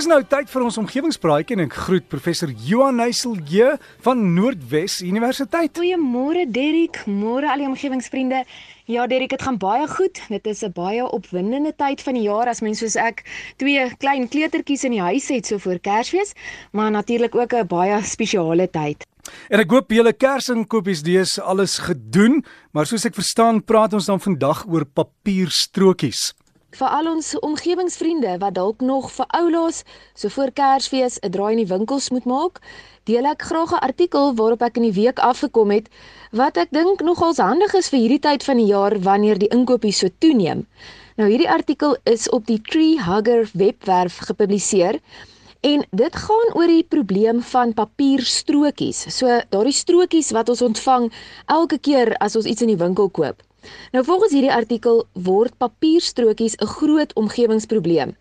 Dis 0.00 0.06
nou 0.08 0.22
tyd 0.24 0.48
vir 0.48 0.62
ons 0.64 0.78
omgewingspraatjie 0.80 1.58
en 1.58 1.62
ek 1.66 1.74
groet 1.76 2.06
professor 2.08 2.48
Johan 2.64 2.96
Neyselje 3.02 3.74
van 4.00 4.22
Noordwes 4.32 4.94
Universiteit. 5.04 5.74
Goeiemôre 5.76 6.46
Derrick, 6.48 7.02
môre 7.04 7.50
al 7.52 7.60
die 7.60 7.66
omgewingsvriende. 7.68 8.38
Ja 8.88 9.04
Derrick, 9.12 9.34
dit 9.34 9.44
gaan 9.44 9.58
baie 9.60 9.84
goed. 9.92 10.22
Dit 10.32 10.48
is 10.48 10.64
'n 10.64 10.72
baie 10.72 11.04
opwindende 11.04 11.74
tyd 11.76 12.00
van 12.00 12.16
die 12.16 12.24
jaar 12.24 12.48
as 12.48 12.62
mens 12.64 12.80
soos 12.80 12.96
ek 12.96 13.28
twee 13.58 13.94
klein 13.98 14.24
kleutertjies 14.28 14.84
in 14.88 14.96
die 14.96 15.04
huis 15.04 15.28
het 15.28 15.46
so 15.46 15.58
voor 15.58 15.78
Kersfees, 15.78 16.32
maar 16.72 16.90
natuurlik 16.90 17.34
ook 17.34 17.52
'n 17.52 17.66
baie 17.66 18.02
spesiale 18.02 18.70
tyd. 18.70 19.04
En 19.50 19.60
ek 19.60 19.70
hoop 19.70 19.90
julle 19.90 20.12
kersinkopies 20.12 21.02
dees 21.02 21.38
alles 21.38 21.78
gedoen, 21.78 22.42
maar 22.72 22.86
soos 22.86 23.04
ek 23.04 23.14
verstaan, 23.14 23.64
praat 23.64 23.92
ons 23.92 24.06
dan 24.06 24.20
vandag 24.20 24.64
oor 24.66 24.86
papierstrokies 24.86 26.32
vir 26.78 26.92
al 26.96 27.08
ons 27.10 27.28
omgewingsvriende 27.46 28.36
wat 28.42 28.54
dalk 28.54 28.80
nog 28.80 29.10
vir 29.12 29.26
oulaas 29.38 29.82
so 30.14 30.28
voor 30.34 30.52
Kersfees 30.54 31.18
'n 31.18 31.30
draai 31.30 31.52
in 31.52 31.62
die 31.64 31.72
winkels 31.74 32.10
moet 32.10 32.24
maak, 32.24 32.60
deel 33.04 33.26
ek 33.26 33.42
graag 33.42 33.72
'n 33.72 33.84
artikel 33.88 34.34
waarop 34.34 34.62
ek 34.62 34.76
in 34.76 34.86
die 34.86 34.98
week 35.02 35.18
afgekom 35.18 35.70
het 35.70 35.88
wat 36.32 36.56
ek 36.56 36.70
dink 36.70 37.02
nogals 37.02 37.38
handig 37.38 37.74
is 37.74 37.88
vir 37.88 38.00
hierdie 38.00 38.24
tyd 38.28 38.44
van 38.44 38.56
die 38.56 38.70
jaar 38.70 38.94
wanneer 39.00 39.38
die 39.38 39.50
inkopies 39.50 39.98
so 39.98 40.08
toeneem. 40.18 40.66
Nou 41.16 41.28
hierdie 41.28 41.50
artikel 41.50 41.96
is 42.04 42.28
op 42.28 42.46
die 42.46 42.60
Tree 42.62 43.02
Hugger 43.02 43.50
webwerf 43.52 44.18
gepubliseer 44.18 45.00
en 45.60 45.84
dit 45.90 46.16
gaan 46.16 46.54
oor 46.54 46.66
die 46.66 46.84
probleem 46.84 47.42
van 47.42 47.74
papierstrokies. 47.74 49.04
So 49.18 49.40
daardie 49.50 49.76
strokies 49.76 50.30
wat 50.30 50.48
ons 50.48 50.62
ontvang 50.62 51.12
elke 51.46 51.78
keer 51.78 52.16
as 52.16 52.36
ons 52.36 52.46
iets 52.46 52.62
in 52.62 52.68
die 52.68 52.84
winkel 52.84 53.08
koop. 53.08 53.42
Nou 53.92 54.04
volgens 54.04 54.32
hierdie 54.32 54.52
artikel 54.52 55.04
word 55.12 55.56
papierstrokies 55.58 56.56
'n 56.56 56.66
groot 56.66 57.12
omgewingsprobleem. 57.14 58.16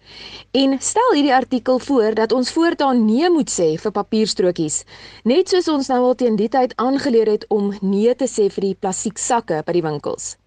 En 0.52 0.78
stel 0.80 1.14
hierdie 1.14 1.34
artikel 1.34 1.80
voor 1.80 2.14
dat 2.14 2.32
ons 2.32 2.52
voortaan 2.52 3.06
nee 3.06 3.30
moet 3.30 3.50
sê 3.60 3.78
vir 3.78 3.92
papierstrokies, 3.92 4.84
net 5.24 5.50
soos 5.50 5.68
ons 5.68 5.88
nou 5.88 6.02
al 6.04 6.16
teen 6.16 6.36
die 6.36 6.50
tyd 6.50 6.74
aangeleer 6.76 7.28
het 7.28 7.46
om 7.48 7.74
nee 7.82 8.16
te 8.16 8.28
sê 8.28 8.50
vir 8.50 8.62
die 8.62 8.78
plastieksakke 8.80 9.64
by 9.66 9.72
die 9.72 9.86
winkels. 9.86 10.38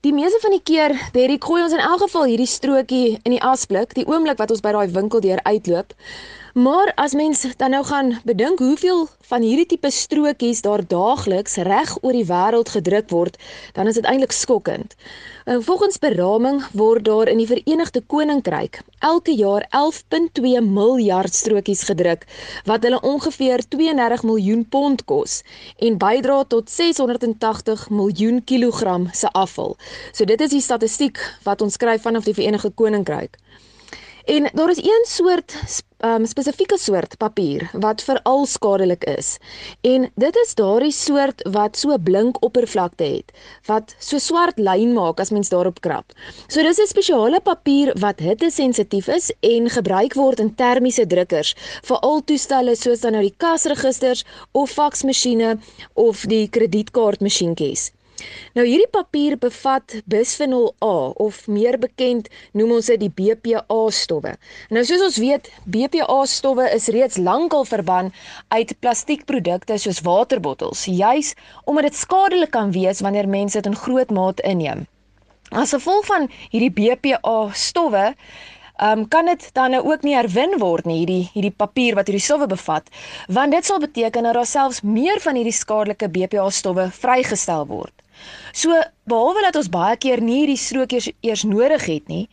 Die 0.00 0.12
meeste 0.16 0.38
van 0.40 0.50
die 0.50 0.62
keer, 0.64 0.94
Derrick, 1.12 1.44
gooi 1.44 1.62
ons 1.62 1.74
in 1.76 1.82
elk 1.84 2.00
geval 2.00 2.22
hierdie 2.24 2.48
strokie 2.48 3.18
in 3.22 3.34
die 3.34 3.42
asblik, 3.44 3.90
die 3.94 4.06
oomblik 4.08 4.38
wat 4.40 4.50
ons 4.50 4.62
by 4.64 4.72
daai 4.72 4.88
winkel 4.94 5.20
deur 5.20 5.42
uitloop. 5.44 5.92
Maar 6.54 6.92
as 6.94 7.12
mens 7.12 7.46
dan 7.56 7.70
nou 7.70 7.84
gaan 7.84 8.20
bedink 8.24 8.58
hoeveel 8.58 9.08
van 9.20 9.42
hierdie 9.42 9.66
tipe 9.66 9.90
strokies 9.90 10.60
daar 10.60 10.82
daagliks 10.86 11.54
reg 11.62 11.92
oor 12.02 12.12
die 12.12 12.26
wêreld 12.26 12.72
gedruk 12.74 13.10
word, 13.10 13.36
dan 13.72 13.86
is 13.86 13.94
dit 13.94 14.04
eintlik 14.04 14.32
skokkend. 14.34 14.96
En 15.44 15.62
volgens 15.62 15.98
beraming 15.98 16.58
word 16.72 17.04
daar 17.04 17.28
in 17.28 17.38
die 17.38 17.46
Verenigde 17.46 18.02
Koninkryk 18.02 18.80
elke 18.98 19.34
jaar 19.34 19.62
11.2 19.70 20.42
miljard 20.66 21.34
strokies 21.34 21.82
gedruk 21.86 22.26
wat 22.66 22.82
hulle 22.82 23.00
ongeveer 23.00 23.62
32 23.68 24.22
miljoen 24.22 24.68
pond 24.68 25.04
kos 25.04 25.42
en 25.78 25.98
bydra 26.02 26.42
tot 26.44 26.70
680 26.70 27.90
miljoen 27.90 28.44
kilogram 28.44 29.08
se 29.12 29.30
afval. 29.30 29.76
So 30.12 30.24
dit 30.24 30.40
is 30.40 30.50
die 30.50 30.66
statistiek 30.66 31.22
wat 31.46 31.62
ons 31.62 31.78
skryf 31.78 32.02
vanaf 32.02 32.26
die 32.26 32.34
Verenigde 32.34 32.74
Koninkryk. 32.74 33.38
En 34.24 34.50
daar 34.52 34.70
is 34.70 34.76
een 34.76 35.04
soort 35.08 35.54
um, 36.04 36.26
spesifieke 36.26 36.78
soort 36.78 37.16
papier 37.16 37.70
wat 37.72 38.02
veral 38.02 38.46
skadelik 38.46 39.04
is. 39.04 39.36
En 39.80 40.10
dit 40.14 40.36
is 40.36 40.54
daardie 40.54 40.92
soort 40.92 41.42
wat 41.50 41.76
so 41.76 41.98
blink 41.98 42.42
oppervlakte 42.44 43.04
het 43.04 43.32
wat 43.66 43.94
so 43.98 44.18
swart 44.18 44.58
lyn 44.58 44.92
maak 44.92 45.20
as 45.20 45.30
mens 45.30 45.48
daarop 45.48 45.80
krap. 45.80 46.12
So 46.46 46.62
dis 46.62 46.80
'n 46.80 46.86
spesiale 46.86 47.40
papier 47.40 47.92
wat 47.98 48.20
hitte-sensitief 48.20 49.08
is 49.08 49.32
en 49.40 49.70
gebruik 49.70 50.14
word 50.14 50.40
in 50.40 50.54
termiese 50.54 51.06
drukkers 51.06 51.54
vir 51.82 51.98
al 51.98 52.24
toestelle 52.24 52.76
soos 52.76 53.00
dan 53.00 53.12
nou 53.12 53.22
die 53.22 53.34
kasregisters 53.36 54.24
of 54.52 54.70
faksmasjiene 54.70 55.58
of 55.94 56.26
die 56.26 56.48
kredietkaartmasjienkies. 56.48 57.90
Nou 58.58 58.66
hierdie 58.66 58.88
papier 58.90 59.36
bevat 59.38 59.96
bisfenol 60.10 60.70
A 60.82 60.94
of 61.24 61.46
meer 61.48 61.78
bekend 61.78 62.28
noem 62.52 62.76
ons 62.78 62.90
dit 62.92 63.00
die 63.00 63.10
BPA 63.10 63.80
stowwe. 63.94 64.34
Nou 64.74 64.84
soos 64.84 65.04
ons 65.06 65.18
weet, 65.22 65.50
BPA 65.64 66.20
stowwe 66.26 66.68
is 66.74 66.90
reeds 66.94 67.18
lankal 67.20 67.64
verban 67.68 68.12
uit 68.48 68.76
plastiekprodukte 68.80 69.78
soos 69.78 70.02
waterbottels, 70.06 70.86
juis 70.86 71.34
omdat 71.64 71.90
dit 71.90 72.00
skadelik 72.02 72.54
kan 72.56 72.72
wees 72.76 73.02
wanneer 73.04 73.28
mense 73.28 73.58
dit 73.58 73.70
in 73.70 73.78
groot 73.78 74.10
mate 74.10 74.42
inneem. 74.42 74.86
As 75.50 75.74
gevolg 75.74 76.06
van 76.06 76.30
hierdie 76.50 76.72
BPA 76.74 77.50
stowwe 77.54 78.14
Um, 78.80 79.08
kan 79.08 79.26
dit 79.28 79.50
dan 79.52 79.70
nou 79.70 79.82
ook 79.84 80.06
nie 80.08 80.14
herwin 80.16 80.54
word 80.56 80.86
nie 80.88 81.02
hierdie 81.02 81.26
hierdie 81.34 81.52
papier 81.52 81.98
wat 81.98 82.08
hierdie 82.08 82.22
stowwe 82.24 82.46
bevat 82.48 82.86
want 83.28 83.52
dit 83.52 83.66
sal 83.68 83.76
beteken 83.82 84.24
dat 84.24 84.38
daar 84.38 84.48
selfs 84.48 84.80
meer 84.80 85.20
van 85.20 85.36
hierdie 85.36 85.52
skadelike 85.52 86.08
BPA 86.08 86.46
stowwe 86.48 86.86
vrygestel 87.02 87.66
word. 87.68 87.92
So 88.52 88.74
behalwe 89.10 89.42
dat 89.46 89.56
ons 89.56 89.70
baie 89.70 89.96
keer 89.96 90.22
nie 90.22 90.40
hierdie 90.40 90.58
strokies 90.58 91.10
eers 91.20 91.44
nodig 91.46 91.86
het 91.86 92.08
nie, 92.08 92.24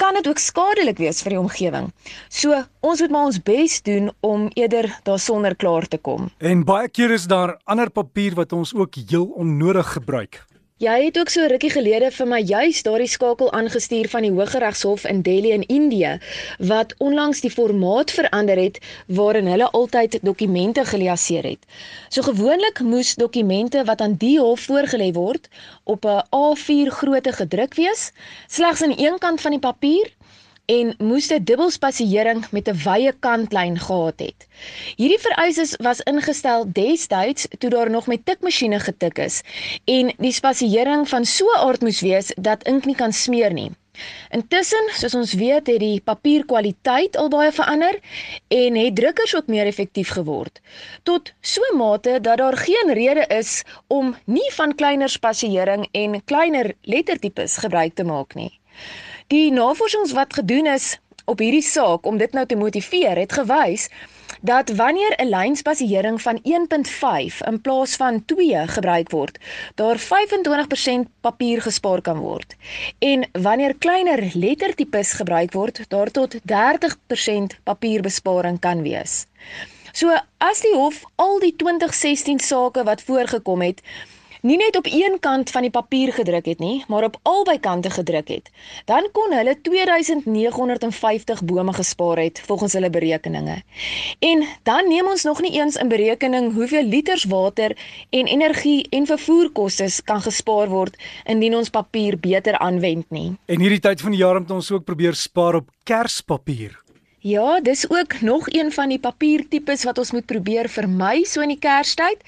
kan 0.00 0.16
dit 0.18 0.28
ook 0.28 0.40
skadelik 0.40 0.98
wees 1.02 1.22
vir 1.24 1.36
die 1.36 1.40
omgewing. 1.40 1.90
So 2.28 2.56
ons 2.80 3.04
moet 3.04 3.14
maar 3.14 3.30
ons 3.30 3.40
bes 3.42 3.78
doen 3.86 4.10
om 4.20 4.48
eerder 4.54 4.90
daarsonder 5.04 5.56
klaar 5.56 5.88
te 5.88 5.98
kom. 5.98 6.30
En 6.38 6.64
baie 6.64 6.88
keer 6.88 7.16
is 7.16 7.28
daar 7.30 7.56
ander 7.64 7.90
papier 7.90 8.34
wat 8.34 8.52
ons 8.52 8.74
ook 8.74 9.00
heel 9.08 9.30
onnodig 9.36 9.92
gebruik. 9.98 10.44
Jy 10.76 11.06
het 11.06 11.16
ook 11.18 11.30
so 11.32 11.46
rukkie 11.48 11.70
gelede 11.72 12.10
vir 12.12 12.26
my 12.28 12.38
juis 12.44 12.82
daardie 12.84 13.08
skakel 13.08 13.48
aangestuur 13.56 14.10
van 14.12 14.26
die 14.26 14.30
Hooggeregshof 14.34 15.06
in 15.08 15.22
Delhi 15.24 15.54
in 15.54 15.62
Indië 15.72 16.10
wat 16.70 16.92
onlangs 17.06 17.40
die 17.40 17.50
formaat 17.54 18.12
verander 18.12 18.60
het 18.60 18.76
waarin 19.18 19.48
hulle 19.48 19.70
altyd 19.78 20.18
dokumente 20.20 20.84
geliaseer 20.84 21.48
het. 21.48 21.64
So 22.12 22.26
gewoonlik 22.28 22.82
moes 22.84 23.14
dokumente 23.14 23.86
wat 23.88 24.04
aan 24.04 24.18
die 24.20 24.36
hof 24.36 24.66
voorgelê 24.68 25.08
word 25.16 25.48
op 25.84 26.04
'n 26.04 26.20
A4 26.42 26.92
grootte 26.98 27.32
gedruk 27.32 27.74
wees, 27.80 28.12
slegs 28.46 28.82
aan 28.82 28.98
een 28.98 29.18
kant 29.18 29.40
van 29.40 29.56
die 29.56 29.64
papier 29.64 30.12
en 30.66 30.94
moes 30.98 31.28
dit 31.30 31.46
dubbelspasiering 31.46 32.44
met 32.50 32.68
'n 32.68 32.78
wye 32.84 33.12
kantlyn 33.20 33.78
gehad 33.78 34.18
het. 34.18 34.46
Hierdie 34.96 35.20
vereistes 35.20 35.76
was 35.76 36.00
ingestel 36.00 36.66
destyds 36.72 37.46
toe 37.58 37.70
daar 37.70 37.90
nog 37.90 38.06
met 38.06 38.24
tikmasjiene 38.24 38.80
getik 38.80 39.18
is 39.18 39.42
en 39.84 40.12
die 40.18 40.32
spasiering 40.32 41.08
van 41.08 41.24
so 41.24 41.44
'n 41.44 41.58
aard 41.66 41.80
moes 41.80 42.00
wees 42.00 42.32
dat 42.36 42.66
ink 42.66 42.84
nie 42.84 42.94
kan 42.94 43.12
smeer 43.12 43.52
nie. 43.52 43.70
Intussen, 44.30 44.88
soos 44.92 45.14
ons 45.14 45.32
weet, 45.32 45.66
het 45.66 45.80
die 45.80 46.00
papierkwaliteit 46.04 47.16
al 47.16 47.28
baie 47.28 47.52
verander 47.52 48.00
en 48.48 48.76
het 48.76 48.96
drukkers 48.96 49.34
ook 49.36 49.46
meer 49.46 49.66
effektief 49.66 50.12
geword 50.18 50.60
tot 51.02 51.32
so 51.40 51.60
'n 51.72 51.76
mate 51.76 52.20
dat 52.20 52.38
daar 52.38 52.56
geen 52.56 52.92
rede 52.92 53.24
is 53.38 53.62
om 53.86 54.16
nie 54.24 54.50
van 54.52 54.74
kleiner 54.74 55.08
spasiering 55.08 55.88
en 55.92 56.24
kleiner 56.24 56.74
lettertipes 56.82 57.56
gebruik 57.56 57.94
te 57.94 58.04
maak 58.04 58.34
nie. 58.34 58.52
Die 59.26 59.50
navorsings 59.50 60.12
wat 60.14 60.34
gedoen 60.38 60.68
is 60.70 61.00
op 61.26 61.40
hierdie 61.42 61.64
saak 61.66 62.04
om 62.06 62.18
dit 62.20 62.30
nou 62.36 62.44
te 62.46 62.54
motiveer, 62.54 63.18
het 63.18 63.32
gewys 63.34 63.88
dat 64.46 64.68
wanneer 64.78 65.16
'n 65.18 65.28
lynspasiering 65.28 66.20
van 66.22 66.38
1.5 66.42 67.40
in 67.50 67.60
plaas 67.60 67.96
van 67.96 68.24
2 68.24 68.68
gebruik 68.68 69.10
word, 69.10 69.38
daar 69.74 69.98
25% 69.98 71.08
papier 71.20 71.62
gespaar 71.62 72.00
kan 72.00 72.18
word. 72.18 72.54
En 72.98 73.28
wanneer 73.32 73.74
kleiner 73.74 74.30
lettertipes 74.34 75.12
gebruik 75.12 75.52
word, 75.52 75.80
daar 75.88 76.10
tot 76.10 76.36
30% 76.42 77.58
papierbesparing 77.64 78.60
kan 78.60 78.82
wees. 78.82 79.26
So 79.92 80.14
as 80.38 80.60
die 80.60 80.74
hof 80.74 81.02
al 81.14 81.38
die 81.38 81.56
2016 81.56 82.38
sake 82.38 82.82
wat 82.84 83.02
voorgekom 83.02 83.62
het, 83.62 83.82
nie 84.46 84.56
net 84.56 84.76
op 84.78 84.86
een 84.86 85.18
kant 85.20 85.50
van 85.50 85.66
die 85.66 85.70
papier 85.74 86.12
gedruk 86.14 86.46
het 86.46 86.60
nie, 86.62 86.84
maar 86.88 87.04
op 87.08 87.18
albei 87.26 87.58
kante 87.60 87.90
gedruk 87.90 88.28
het, 88.30 88.50
dan 88.86 89.08
kon 89.12 89.34
hulle 89.34 89.56
2950 89.66 91.42
bome 91.44 91.72
gespaar 91.72 92.22
het 92.22 92.40
volgens 92.46 92.76
hulle 92.78 92.90
berekeninge. 92.90 93.58
En 94.18 94.46
dan 94.62 94.88
neem 94.88 95.08
ons 95.10 95.26
nog 95.26 95.42
nie 95.42 95.52
eens 95.58 95.76
in 95.76 95.88
berekening 95.88 96.52
hoeveel 96.54 96.86
liters 96.86 97.24
water 97.24 97.76
en 98.10 98.26
energie 98.26 98.86
en 98.90 99.06
vervoerkoste 99.06 99.88
kan 100.04 100.22
gespaar 100.22 100.70
word 100.70 100.96
indien 101.24 101.56
ons 101.56 101.70
papier 101.70 102.18
beter 102.18 102.58
aanwend 102.58 103.10
nie. 103.10 103.34
En 103.46 103.60
hierdie 103.60 103.82
tyd 103.82 104.00
van 104.00 104.14
die 104.14 104.22
jaar 104.22 104.40
moet 104.40 104.50
ons 104.50 104.70
ook 104.70 104.84
probeer 104.84 105.14
spaar 105.14 105.54
op 105.62 105.70
kerspapier. 105.84 106.78
Ja, 107.26 107.60
dis 107.60 107.90
ook 107.90 108.20
nog 108.20 108.46
een 108.46 108.72
van 108.72 108.88
die 108.88 109.00
papiertipes 109.02 109.82
wat 109.84 109.98
ons 109.98 110.12
moet 110.12 110.26
probeer 110.26 110.68
vermy 110.70 111.24
so 111.24 111.42
in 111.42 111.50
die 111.56 111.58
Kerstyd. 111.58 112.22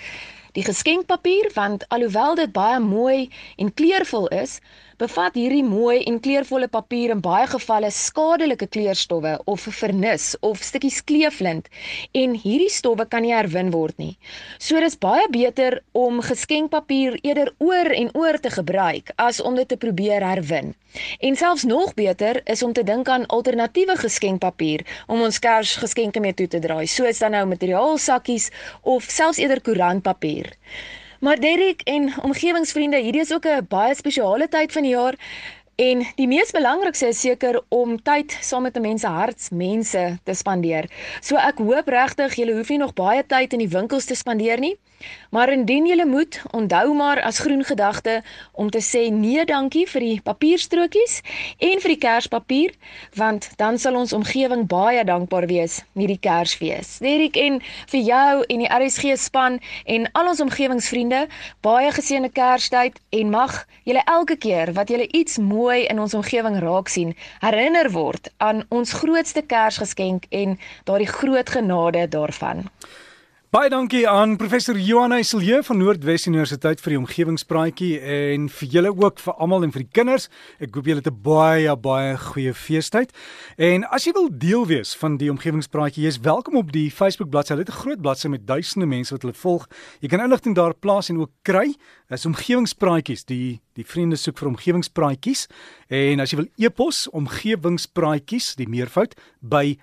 Die 0.53 0.65
geskenkpapier 0.65 1.50
want 1.55 1.89
alhoewel 1.89 2.35
dit 2.35 2.53
baie 2.53 2.81
mooi 2.81 3.31
en 3.56 3.75
kleurvol 3.75 4.29
is, 4.29 4.59
bevat 4.99 5.37
hierdie 5.39 5.62
mooi 5.62 6.00
en 6.11 6.19
kleurvolle 6.23 6.67
papier 6.69 7.12
in 7.15 7.21
baie 7.23 7.47
gevalle 7.47 7.91
skadelike 7.95 8.67
kleurstowwe 8.75 9.37
of 9.53 9.67
vernis 9.79 10.33
of 10.49 10.65
stukkies 10.67 10.99
kleeflint 11.06 11.69
en 12.23 12.35
hierdie 12.35 12.73
stowwe 12.75 13.06
kan 13.06 13.23
nie 13.23 13.35
herwin 13.35 13.71
word 13.75 13.95
nie. 14.03 14.17
So 14.59 14.81
dis 14.83 14.99
baie 14.99 15.29
beter 15.31 15.79
om 15.93 16.19
geskenkpapier 16.25 17.19
eerder 17.23 17.53
oor 17.62 17.93
en 17.95 18.11
oor 18.19 18.41
te 18.43 18.50
gebruik 18.50 19.15
as 19.29 19.41
om 19.41 19.55
dit 19.59 19.71
te 19.71 19.79
probeer 19.79 20.27
herwin. 20.27 20.75
En 21.23 21.37
selfs 21.37 21.67
nog 21.69 21.95
beter 21.95 22.41
is 22.50 22.62
om 22.67 22.73
te 22.73 22.83
dink 22.83 23.09
aan 23.09 23.27
alternatiewe 23.27 23.97
geskenkpapier 24.03 24.87
om 25.06 25.23
ons 25.23 25.39
Kersgeskenke 25.39 26.21
mee 26.21 26.35
toe 26.35 26.49
te 26.50 26.59
draai, 26.65 26.87
soos 26.91 27.23
dan 27.23 27.37
nou 27.37 27.45
materiaalsakkies 27.47 28.50
of 28.83 29.06
selfs 29.06 29.39
eerder 29.39 29.62
koerantpapier. 29.62 30.56
Maar 31.19 31.41
Derek 31.41 31.81
en 31.82 32.12
omgewingsvriende, 32.23 32.97
hierdie 32.97 33.20
is 33.20 33.32
ook 33.32 33.47
'n 33.47 33.67
baie 33.69 33.94
spesiale 33.94 34.49
tyd 34.49 34.73
van 34.73 34.82
die 34.82 34.91
jaar 34.91 35.15
En 35.79 36.00
die 36.19 36.26
mees 36.26 36.50
belangrikste 36.50 37.06
is 37.12 37.20
seker 37.23 37.61
om 37.70 37.93
tyd 38.03 38.32
saam 38.43 38.65
met 38.67 38.81
mense 38.82 39.06
hartsmense 39.06 40.00
te 40.26 40.35
spandeer. 40.35 40.88
So 41.23 41.38
ek 41.38 41.62
hoop 41.62 41.93
regtig 41.94 42.35
julle 42.35 42.56
hoef 42.56 42.73
nie 42.75 42.81
nog 42.82 42.97
baie 42.99 43.23
tyd 43.23 43.55
in 43.55 43.62
die 43.62 43.70
winkels 43.70 44.09
te 44.11 44.17
spandeer 44.19 44.59
nie. 44.59 44.73
Maar 45.31 45.53
indien 45.53 45.87
julle 45.87 46.06
moet, 46.06 46.41
onthou 46.50 46.95
maar 46.95 47.21
as 47.23 47.39
groen 47.39 47.65
gedagte 47.65 48.23
om 48.53 48.71
te 48.71 48.81
sê 48.83 49.09
nee 49.12 49.45
dankie 49.45 49.87
vir 49.87 50.05
die 50.05 50.21
papierstrokies 50.25 51.21
en 51.59 51.83
vir 51.83 51.93
die 51.95 52.00
kerspapier, 52.03 52.75
want 53.15 53.50
dan 53.61 53.79
sal 53.79 53.99
ons 54.00 54.12
omgewing 54.17 54.67
baie 54.71 55.05
dankbaar 55.05 55.47
wees 55.50 55.81
hierdie 55.95 56.19
Kersfees. 56.19 56.99
Nerik 57.05 57.37
en 57.37 57.61
vir 57.93 58.00
jou 58.00 58.45
en 58.49 58.65
die 58.65 58.71
RSG 58.79 59.17
span 59.21 59.59
en 59.85 60.09
al 60.19 60.33
ons 60.33 60.41
omgewingsvriende, 60.45 61.27
baie 61.67 61.91
geseënde 61.93 62.33
Kerstyd 62.35 63.00
en 63.21 63.35
mag 63.35 63.59
julle 63.85 64.05
elke 64.06 64.37
keer 64.37 64.73
wat 64.79 64.93
julle 64.93 65.09
iets 65.12 65.39
mooi 65.39 65.85
in 65.87 66.00
ons 66.00 66.17
omgewing 66.19 66.59
raak 66.65 66.89
sien, 66.93 67.15
herinner 67.45 67.93
word 67.93 68.33
aan 68.39 68.65
ons 68.69 68.97
grootste 69.03 69.45
Kersgeskenk 69.45 70.31
en 70.31 70.56
daardie 70.89 71.12
groot 71.12 71.56
genade 71.59 72.09
daarvan. 72.09 72.67
Baie 73.49 73.71
dankie 73.73 74.03
aan 74.05 74.35
professor 74.37 74.77
Johan 74.77 75.15
Heiselje 75.15 75.62
van 75.65 75.79
Noordwes 75.81 76.27
Universiteit 76.29 76.83
vir 76.85 76.93
die 76.93 76.99
omgewingspraatjie 77.00 77.95
en 77.97 78.50
vir 78.53 78.75
julle 78.75 78.91
ook 78.93 79.23
vir 79.25 79.39
almal 79.41 79.65
en 79.65 79.73
vir 79.73 79.87
die 79.87 79.95
kinders. 79.97 80.27
Ek 80.61 80.77
hoop 80.77 80.91
julle 80.91 81.00
het 81.00 81.09
'n 81.09 81.23
baie 81.25 81.77
baie 81.77 82.19
goeie 82.19 82.53
feestyd. 82.53 83.09
En 83.56 83.89
as 83.89 84.05
jy 84.05 84.12
wil 84.12 84.29
deel 84.29 84.67
wees 84.67 84.93
van 84.95 85.17
die 85.17 85.31
omgewingspraatjie, 85.33 86.05
jy's 86.05 86.21
welkom 86.21 86.56
op 86.56 86.73
die 86.73 86.91
Facebook 86.91 87.31
bladsy. 87.31 87.55
Hulle 87.55 87.65
het 87.65 87.73
'n 87.73 87.81
groot 87.81 88.03
bladsy 88.03 88.29
met 88.29 88.47
duisende 88.47 88.87
mense 88.87 89.15
wat 89.15 89.23
hulle 89.23 89.35
volg. 89.35 89.67
Jy 90.00 90.09
kan 90.09 90.21
inligting 90.21 90.55
daar 90.55 90.75
plaas 90.75 91.09
en 91.09 91.19
ook 91.19 91.31
kry. 91.43 91.75
Dis 92.11 92.27
omgewingspraatjies. 92.27 93.25
Die 93.25 93.61
die 93.73 93.87
vriende 93.87 94.17
soek 94.17 94.39
vir 94.39 94.49
omgewingspraatjies. 94.49 95.47
En 95.89 96.21
as 96.21 96.31
jy 96.31 96.37
wil 96.37 96.49
e-pos 96.59 97.09
omgewingspraatjies, 97.11 98.56
die 98.56 98.69
meervoud 98.69 99.15
by 99.41 99.79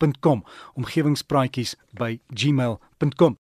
gmail.com 0.00 0.44
omgewingspraatjies 0.76 1.76
by 1.92 2.20
gmail.com 2.32 3.40